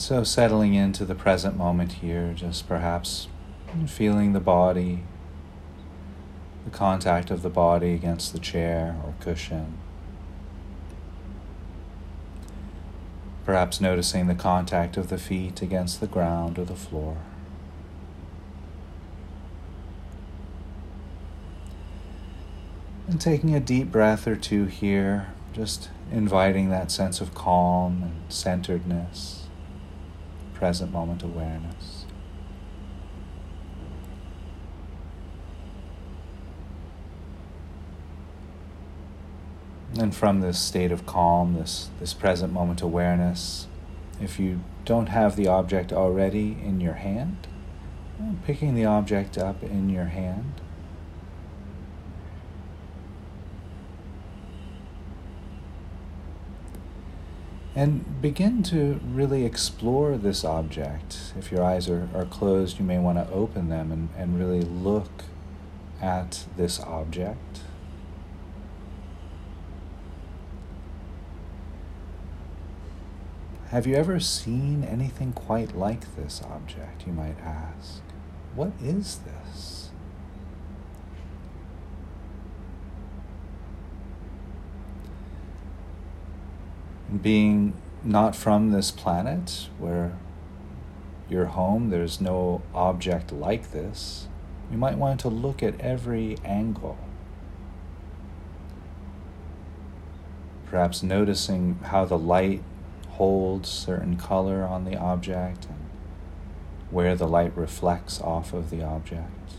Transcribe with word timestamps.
And 0.00 0.04
so, 0.06 0.24
settling 0.24 0.72
into 0.72 1.04
the 1.04 1.14
present 1.14 1.58
moment 1.58 1.92
here, 1.92 2.32
just 2.34 2.66
perhaps 2.66 3.28
feeling 3.86 4.32
the 4.32 4.40
body, 4.40 5.02
the 6.64 6.70
contact 6.70 7.30
of 7.30 7.42
the 7.42 7.50
body 7.50 7.92
against 7.92 8.32
the 8.32 8.38
chair 8.38 8.96
or 9.04 9.12
cushion. 9.20 9.76
Perhaps 13.44 13.82
noticing 13.82 14.26
the 14.26 14.34
contact 14.34 14.96
of 14.96 15.10
the 15.10 15.18
feet 15.18 15.60
against 15.60 16.00
the 16.00 16.06
ground 16.06 16.58
or 16.58 16.64
the 16.64 16.74
floor. 16.74 17.18
And 23.06 23.20
taking 23.20 23.54
a 23.54 23.60
deep 23.60 23.92
breath 23.92 24.26
or 24.26 24.34
two 24.34 24.64
here, 24.64 25.34
just 25.52 25.90
inviting 26.10 26.70
that 26.70 26.90
sense 26.90 27.20
of 27.20 27.34
calm 27.34 28.02
and 28.02 28.32
centeredness, 28.32 29.40
present 30.60 30.92
moment 30.92 31.22
awareness. 31.22 32.04
And 39.98 40.14
from 40.14 40.40
this 40.40 40.58
state 40.58 40.92
of 40.92 41.06
calm, 41.06 41.54
this, 41.54 41.88
this 41.98 42.12
present 42.12 42.52
moment 42.52 42.82
awareness, 42.82 43.68
if 44.20 44.38
you 44.38 44.60
don't 44.84 45.08
have 45.08 45.34
the 45.34 45.46
object 45.48 45.94
already 45.94 46.58
in 46.62 46.78
your 46.78 46.94
hand, 46.94 47.48
picking 48.44 48.74
the 48.74 48.84
object 48.84 49.38
up 49.38 49.62
in 49.62 49.88
your 49.88 50.06
hand. 50.06 50.60
And 57.74 58.20
begin 58.20 58.62
to 58.64 59.00
really 59.04 59.44
explore 59.44 60.16
this 60.16 60.44
object. 60.44 61.32
If 61.38 61.52
your 61.52 61.62
eyes 61.62 61.88
are, 61.88 62.08
are 62.14 62.24
closed, 62.24 62.78
you 62.78 62.84
may 62.84 62.98
want 62.98 63.18
to 63.18 63.32
open 63.32 63.68
them 63.68 63.92
and, 63.92 64.08
and 64.16 64.38
really 64.38 64.62
look 64.62 65.24
at 66.02 66.46
this 66.56 66.80
object. 66.80 67.60
Have 73.70 73.86
you 73.86 73.94
ever 73.94 74.18
seen 74.18 74.82
anything 74.82 75.32
quite 75.32 75.76
like 75.76 76.16
this 76.16 76.42
object, 76.42 77.06
you 77.06 77.12
might 77.12 77.38
ask? 77.40 78.02
What 78.56 78.72
is 78.82 79.20
this? 79.20 79.89
Being 87.10 87.74
not 88.04 88.36
from 88.36 88.70
this 88.70 88.90
planet 88.90 89.68
where 89.78 90.12
you're 91.28 91.46
home, 91.46 91.90
there's 91.90 92.20
no 92.20 92.62
object 92.74 93.32
like 93.32 93.72
this, 93.72 94.28
you 94.70 94.78
might 94.78 94.96
want 94.96 95.18
to 95.20 95.28
look 95.28 95.62
at 95.62 95.80
every 95.80 96.36
angle. 96.44 96.98
Perhaps 100.66 101.02
noticing 101.02 101.80
how 101.84 102.04
the 102.04 102.18
light 102.18 102.62
holds 103.08 103.68
certain 103.68 104.16
color 104.16 104.64
on 104.64 104.84
the 104.84 104.96
object 104.96 105.66
and 105.66 105.90
where 106.90 107.16
the 107.16 107.26
light 107.26 107.56
reflects 107.56 108.20
off 108.20 108.52
of 108.52 108.70
the 108.70 108.82
object. 108.82 109.54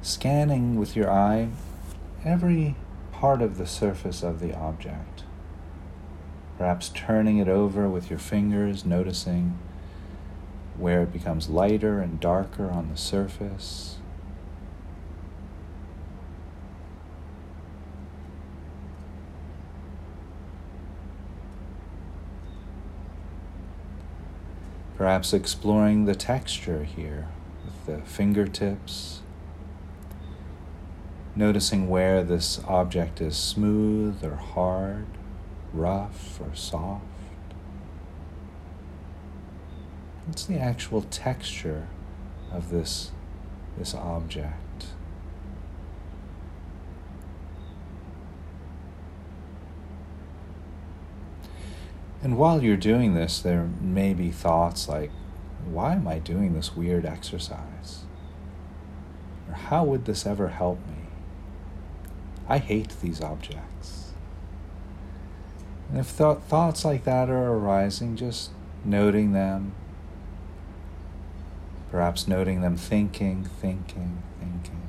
Scanning 0.00 0.76
with 0.76 0.96
your 0.96 1.10
eye 1.10 1.48
every 2.24 2.76
part 3.10 3.42
of 3.42 3.58
the 3.58 3.66
surface 3.66 4.22
of 4.22 4.40
the 4.40 4.54
object. 4.54 5.24
Perhaps 6.58 6.90
turning 6.90 7.38
it 7.38 7.48
over 7.48 7.88
with 7.88 8.10
your 8.10 8.18
fingers, 8.18 8.84
noticing 8.84 9.58
where 10.76 11.02
it 11.02 11.12
becomes 11.12 11.48
lighter 11.48 12.00
and 12.00 12.20
darker 12.20 12.70
on 12.70 12.88
the 12.90 12.96
surface. 12.96 13.96
Perhaps 24.96 25.32
exploring 25.32 26.04
the 26.04 26.14
texture 26.14 26.84
here 26.84 27.26
with 27.64 27.86
the 27.86 28.02
fingertips, 28.08 29.22
noticing 31.34 31.88
where 31.88 32.22
this 32.22 32.60
object 32.66 33.20
is 33.20 33.36
smooth 33.36 34.22
or 34.24 34.36
hard, 34.36 35.06
rough 35.72 36.40
or 36.40 36.54
soft. 36.54 37.04
What's 40.26 40.44
the 40.44 40.58
actual 40.58 41.02
texture 41.02 41.88
of 42.52 42.70
this, 42.70 43.10
this 43.76 43.94
object? 43.94 44.86
And 52.22 52.38
while 52.38 52.62
you're 52.62 52.76
doing 52.76 53.14
this, 53.14 53.40
there 53.40 53.68
may 53.80 54.14
be 54.14 54.30
thoughts 54.30 54.88
like, 54.88 55.10
why 55.64 55.94
am 55.94 56.06
I 56.06 56.18
doing 56.18 56.54
this 56.54 56.76
weird 56.76 57.04
exercise? 57.04 58.04
Or 59.48 59.54
how 59.54 59.82
would 59.84 60.04
this 60.04 60.24
ever 60.24 60.48
help 60.48 60.78
me? 60.86 61.01
I 62.48 62.58
hate 62.58 62.94
these 63.00 63.20
objects. 63.20 64.12
And 65.88 65.98
if 65.98 66.16
th- 66.16 66.38
thoughts 66.38 66.84
like 66.84 67.04
that 67.04 67.28
are 67.28 67.52
arising, 67.52 68.16
just 68.16 68.50
noting 68.84 69.32
them, 69.32 69.72
perhaps 71.90 72.26
noting 72.26 72.62
them 72.62 72.76
thinking, 72.76 73.44
thinking, 73.44 74.22
thinking, 74.40 74.82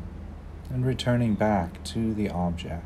and 0.69 0.85
returning 0.85 1.35
back 1.35 1.83
to 1.83 2.13
the 2.13 2.29
object. 2.29 2.85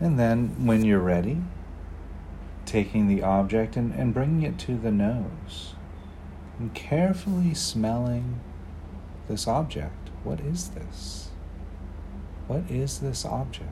And 0.00 0.18
then, 0.18 0.66
when 0.66 0.84
you're 0.84 0.98
ready, 0.98 1.40
taking 2.74 3.06
the 3.06 3.22
object 3.22 3.76
and, 3.76 3.94
and 3.94 4.12
bringing 4.12 4.42
it 4.42 4.58
to 4.58 4.76
the 4.76 4.90
nose 4.90 5.76
and 6.58 6.74
carefully 6.74 7.54
smelling 7.54 8.40
this 9.28 9.46
object. 9.46 10.10
What 10.24 10.40
is 10.40 10.70
this? 10.70 11.28
What 12.48 12.68
is 12.68 12.98
this 12.98 13.24
object? 13.24 13.70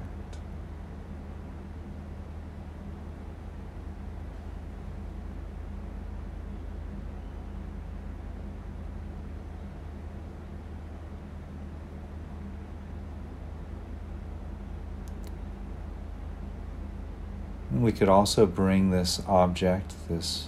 We 17.83 17.91
could 17.91 18.09
also 18.09 18.47
bring 18.47 18.91
this 18.91 19.21
object, 19.27 19.95
this 20.09 20.47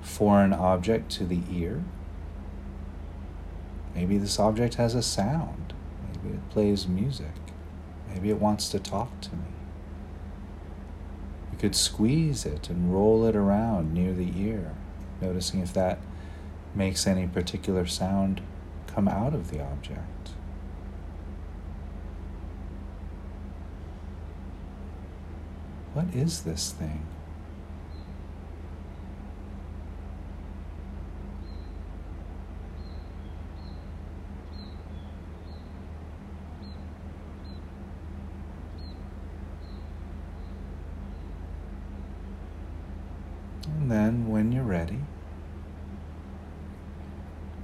foreign 0.00 0.52
object, 0.52 1.12
to 1.12 1.24
the 1.24 1.42
ear. 1.48 1.84
Maybe 3.94 4.18
this 4.18 4.40
object 4.40 4.74
has 4.74 4.96
a 4.96 5.02
sound. 5.02 5.72
Maybe 6.08 6.34
it 6.34 6.50
plays 6.50 6.88
music. 6.88 7.36
Maybe 8.12 8.30
it 8.30 8.40
wants 8.40 8.68
to 8.70 8.80
talk 8.80 9.20
to 9.20 9.30
me. 9.30 9.52
We 11.52 11.58
could 11.58 11.76
squeeze 11.76 12.44
it 12.44 12.68
and 12.68 12.92
roll 12.92 13.24
it 13.24 13.36
around 13.36 13.94
near 13.94 14.12
the 14.12 14.32
ear, 14.36 14.74
noticing 15.20 15.60
if 15.60 15.72
that 15.74 16.00
makes 16.74 17.06
any 17.06 17.28
particular 17.28 17.86
sound 17.86 18.40
come 18.88 19.06
out 19.06 19.34
of 19.34 19.52
the 19.52 19.62
object. 19.62 20.30
What 25.94 26.06
is 26.14 26.42
this 26.42 26.72
thing? 26.72 27.06
And 43.66 43.90
then, 43.90 44.28
when 44.28 44.50
you're 44.50 44.64
ready, 44.64 45.00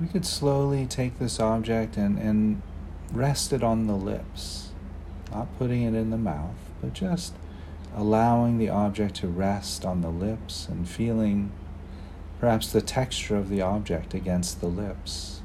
we 0.01 0.07
could 0.07 0.27
slowly 0.27 0.85
take 0.85 1.19
this 1.19 1.41
object 1.41 1.97
and, 1.97 2.19
and 2.19 2.63
rest 3.13 3.53
it 3.53 3.63
on 3.63 3.87
the 3.87 3.95
lips, 3.95 4.71
not 5.33 5.49
putting 5.59 5.83
it 5.83 5.95
in 5.95 6.11
the 6.11 6.19
mouth, 6.19 6.55
but 6.81 6.93
just 6.93 7.35
allowing 7.97 8.59
the 8.59 8.69
object 8.69 9.17
to 9.17 9.29
rest 9.29 9.85
on 9.85 10.01
the 10.01 10.11
lips 10.11 10.69
and 10.69 10.89
feeling 10.89 11.51
perhaps 12.41 12.71
the 12.71 12.81
texture 12.81 13.37
of 13.37 13.49
the 13.49 13.61
object 13.61 14.15
against 14.15 14.61
the 14.61 14.67
lips. 14.67 15.41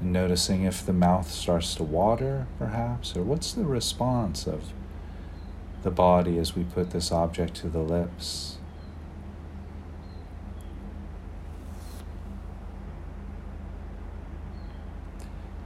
And 0.00 0.12
noticing 0.12 0.64
if 0.64 0.84
the 0.84 0.92
mouth 0.92 1.30
starts 1.30 1.74
to 1.76 1.84
water, 1.84 2.46
perhaps, 2.58 3.16
or 3.16 3.22
what's 3.22 3.52
the 3.52 3.64
response 3.64 4.46
of 4.46 4.72
the 5.82 5.90
body 5.90 6.38
as 6.38 6.54
we 6.54 6.64
put 6.64 6.90
this 6.90 7.10
object 7.10 7.54
to 7.56 7.68
the 7.68 7.82
lips. 7.82 8.58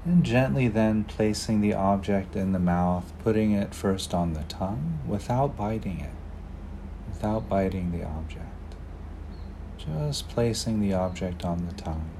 And 0.04 0.22
gently 0.22 0.68
then 0.68 1.04
placing 1.04 1.62
the 1.62 1.72
object 1.72 2.36
in 2.36 2.52
the 2.52 2.58
mouth, 2.58 3.12
putting 3.22 3.52
it 3.52 3.74
first 3.74 4.12
on 4.12 4.34
the 4.34 4.42
tongue 4.42 5.00
without 5.06 5.56
biting 5.56 6.00
it, 6.00 6.12
without 7.08 7.48
biting 7.48 7.90
the 7.90 8.04
object. 8.04 8.44
Just 9.78 10.28
placing 10.28 10.80
the 10.80 10.92
object 10.92 11.42
on 11.44 11.66
the 11.66 11.72
tongue. 11.72 12.10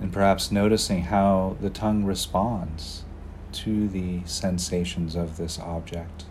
And 0.00 0.12
perhaps 0.12 0.50
noticing 0.50 1.02
how 1.04 1.56
the 1.60 1.70
tongue 1.70 2.04
responds 2.04 3.04
to 3.52 3.86
the 3.86 4.22
sensations 4.24 5.14
of 5.14 5.36
this 5.36 5.60
object. 5.60 6.24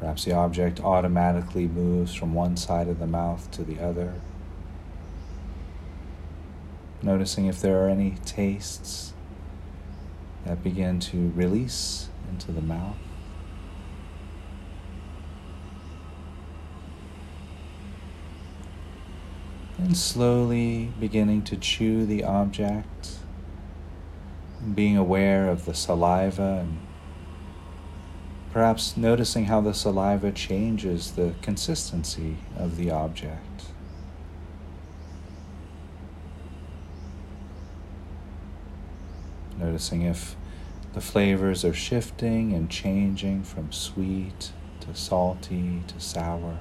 Perhaps 0.00 0.24
the 0.24 0.32
object 0.32 0.80
automatically 0.80 1.68
moves 1.68 2.12
from 2.12 2.34
one 2.34 2.56
side 2.56 2.88
of 2.88 2.98
the 2.98 3.06
mouth 3.06 3.48
to 3.52 3.62
the 3.62 3.78
other 3.80 4.14
noticing 7.02 7.46
if 7.46 7.60
there 7.60 7.84
are 7.84 7.88
any 7.88 8.16
tastes 8.24 9.12
that 10.44 10.62
begin 10.62 11.00
to 11.00 11.32
release 11.34 12.08
into 12.30 12.52
the 12.52 12.62
mouth. 12.62 12.96
And 19.78 19.96
slowly 19.96 20.92
beginning 21.00 21.42
to 21.44 21.56
chew 21.56 22.06
the 22.06 22.22
object, 22.22 23.18
being 24.74 24.96
aware 24.96 25.48
of 25.48 25.64
the 25.64 25.74
saliva 25.74 26.60
and 26.60 26.78
perhaps 28.52 28.96
noticing 28.96 29.46
how 29.46 29.60
the 29.60 29.74
saliva 29.74 30.30
changes 30.30 31.12
the 31.12 31.34
consistency 31.42 32.36
of 32.56 32.76
the 32.76 32.90
object. 32.90 33.71
Noticing 39.62 40.02
if 40.02 40.34
the 40.92 41.00
flavors 41.00 41.64
are 41.64 41.72
shifting 41.72 42.52
and 42.52 42.68
changing 42.68 43.44
from 43.44 43.70
sweet 43.70 44.50
to 44.80 44.92
salty 44.92 45.84
to 45.86 46.00
sour. 46.00 46.58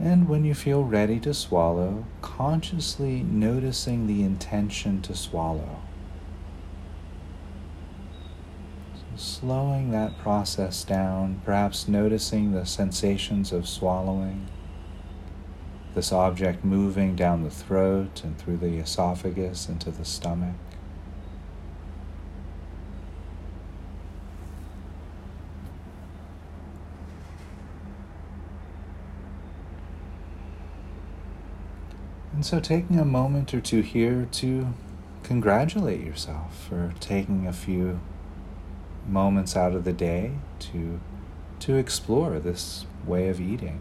And 0.00 0.28
when 0.28 0.44
you 0.44 0.54
feel 0.54 0.82
ready 0.82 1.20
to 1.20 1.32
swallow, 1.32 2.04
consciously 2.20 3.22
noticing 3.22 4.08
the 4.08 4.24
intention 4.24 5.02
to 5.02 5.14
swallow. 5.14 5.82
Slowing 9.14 9.92
that 9.92 10.18
process 10.18 10.82
down, 10.82 11.42
perhaps 11.44 11.86
noticing 11.86 12.50
the 12.50 12.66
sensations 12.66 13.52
of 13.52 13.68
swallowing 13.68 14.48
this 15.94 16.12
object 16.12 16.64
moving 16.64 17.14
down 17.14 17.44
the 17.44 17.50
throat 17.50 18.22
and 18.24 18.36
through 18.38 18.56
the 18.56 18.78
esophagus 18.78 19.68
into 19.68 19.90
the 19.90 20.04
stomach. 20.04 20.54
And 32.32 32.44
so, 32.44 32.58
taking 32.58 32.98
a 32.98 33.04
moment 33.04 33.54
or 33.54 33.60
two 33.60 33.80
here 33.80 34.26
to 34.32 34.74
congratulate 35.22 36.00
yourself 36.00 36.66
for 36.68 36.92
taking 36.98 37.46
a 37.46 37.52
few 37.52 38.00
moments 39.06 39.56
out 39.56 39.72
of 39.72 39.84
the 39.84 39.92
day 39.92 40.32
to, 40.58 41.00
to 41.60 41.76
explore 41.76 42.40
this 42.40 42.86
way 43.06 43.28
of 43.28 43.40
eating. 43.40 43.80